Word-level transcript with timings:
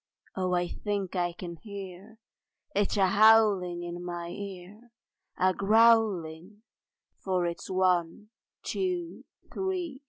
Oh 0.35 0.55
I 0.55 0.67
think 0.67 1.15
I 1.15 1.31
can 1.31 1.57
hear 1.57 2.17
It 2.73 2.97
a 2.97 3.05
howling 3.05 3.83
in 3.83 4.03
my 4.03 4.29
ear, 4.29 4.89
A 5.37 5.53
growling 5.53 6.63
for 7.19 7.45
its 7.45 7.69
One, 7.69 8.31
Two, 8.63 9.25
Three! 9.53 9.99